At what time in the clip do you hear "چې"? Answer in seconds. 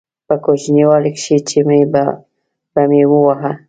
1.49-1.59